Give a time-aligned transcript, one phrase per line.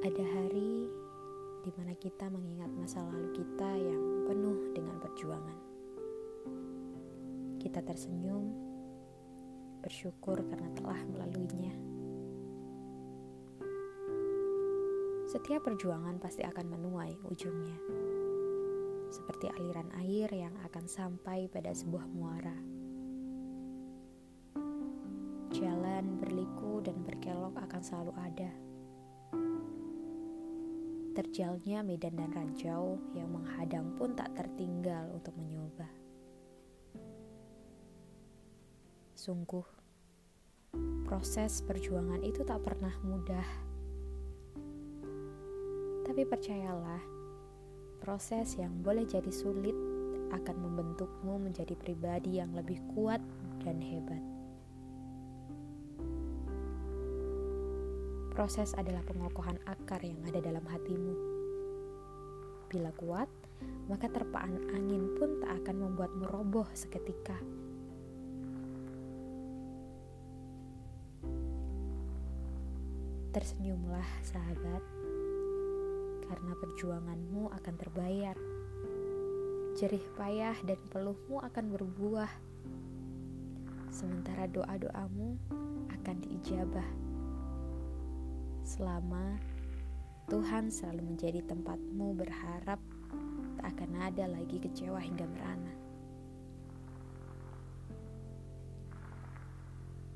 [0.00, 0.88] Ada hari
[1.60, 5.58] di mana kita mengingat masa lalu kita yang penuh dengan perjuangan.
[7.60, 8.48] Kita tersenyum,
[9.84, 11.76] bersyukur karena telah melaluinya.
[15.28, 17.76] Setiap perjuangan pasti akan menuai ujungnya,
[19.12, 22.56] seperti aliran air yang akan sampai pada sebuah muara.
[25.52, 28.69] Jalan berliku dan berkelok akan selalu ada
[31.20, 35.84] Terjalnya medan dan ranjau yang menghadang pun tak tertinggal untuk mencoba.
[39.12, 39.68] Sungguh,
[41.04, 43.48] proses perjuangan itu tak pernah mudah.
[46.08, 47.04] Tapi percayalah,
[48.00, 49.76] proses yang boleh jadi sulit
[50.32, 53.20] akan membentukmu menjadi pribadi yang lebih kuat
[53.60, 54.39] dan hebat.
[58.40, 61.12] Proses adalah pengokohan akar yang ada dalam hatimu.
[62.72, 63.28] Bila kuat,
[63.84, 67.36] maka terpaan angin pun tak akan membuatmu roboh seketika.
[73.36, 74.82] Tersenyumlah, sahabat,
[76.24, 78.36] karena perjuanganmu akan terbayar.
[79.76, 82.32] Jerih payah dan peluhmu akan berbuah,
[83.92, 85.36] sementara doa-doamu
[85.92, 87.09] akan diijabah
[88.70, 89.34] selama
[90.30, 92.78] Tuhan selalu menjadi tempatmu berharap
[93.58, 95.74] tak akan ada lagi kecewa hingga merana.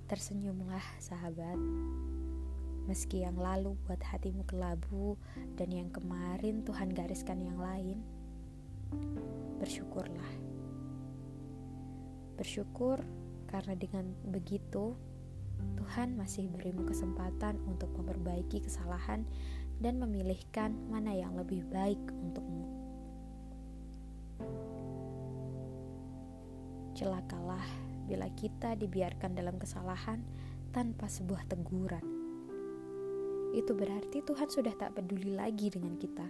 [0.07, 1.59] Tersenyumlah sahabat,
[2.87, 5.19] meski yang lalu buat hatimu kelabu
[5.59, 7.99] dan yang kemarin Tuhan gariskan yang lain,
[9.59, 10.31] bersyukurlah.
[12.39, 13.03] Bersyukur
[13.51, 14.95] karena dengan begitu
[15.79, 19.23] Tuhan masih berimu kesempatan untuk memperbaiki kesalahan
[19.79, 22.67] dan memilihkan mana yang lebih baik untukmu.
[26.95, 27.65] Celakalah
[28.07, 30.23] bila kita dibiarkan dalam kesalahan
[30.71, 32.07] tanpa sebuah teguran.
[33.55, 36.27] Itu berarti Tuhan sudah tak peduli lagi dengan kita.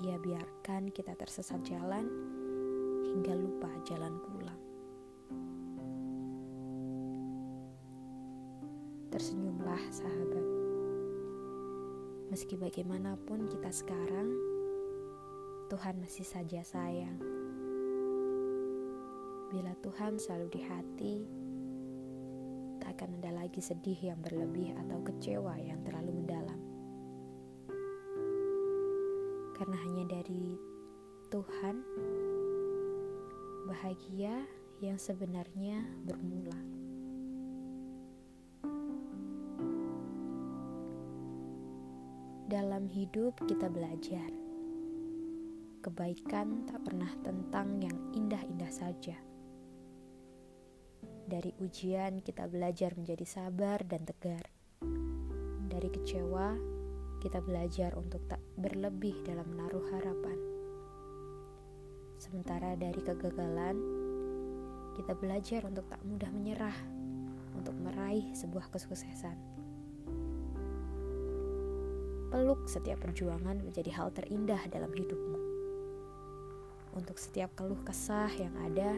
[0.00, 2.04] Ia biarkan kita tersesat jalan
[3.04, 4.69] hingga lupa jalan pulang.
[9.20, 10.46] Tersenyumlah sahabat.
[12.32, 14.32] Meski bagaimanapun kita sekarang,
[15.68, 17.20] Tuhan masih saja sayang.
[19.52, 21.14] Bila Tuhan selalu di hati,
[22.80, 26.60] tak akan ada lagi sedih yang berlebih atau kecewa yang terlalu mendalam.
[29.52, 30.56] Karena hanya dari
[31.28, 31.76] Tuhan,
[33.68, 34.48] bahagia
[34.80, 36.79] yang sebenarnya bermula.
[42.50, 44.26] Dalam hidup kita belajar.
[45.86, 49.14] Kebaikan tak pernah tentang yang indah-indah saja.
[51.30, 54.50] Dari ujian kita belajar menjadi sabar dan tegar.
[55.70, 56.58] Dari kecewa
[57.22, 60.38] kita belajar untuk tak berlebih dalam menaruh harapan.
[62.18, 63.78] Sementara dari kegagalan
[64.98, 66.74] kita belajar untuk tak mudah menyerah
[67.54, 69.69] untuk meraih sebuah kesuksesan.
[72.30, 75.38] Peluk setiap perjuangan menjadi hal terindah dalam hidupmu.
[76.94, 78.94] Untuk setiap keluh kesah yang ada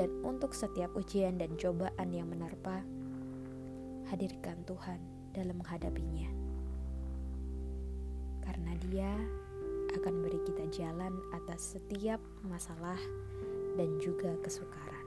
[0.00, 2.80] dan untuk setiap ujian dan cobaan yang menerpa,
[4.08, 4.96] hadirkan Tuhan
[5.36, 6.32] dalam menghadapinya.
[8.48, 9.12] Karena Dia
[10.00, 12.18] akan beri kita jalan atas setiap
[12.48, 12.98] masalah
[13.76, 14.99] dan juga kesukaran.